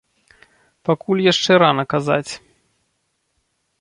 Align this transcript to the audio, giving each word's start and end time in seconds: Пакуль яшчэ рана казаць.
Пакуль 0.89 1.21
яшчэ 1.31 1.51
рана 1.65 1.83
казаць. 1.97 2.31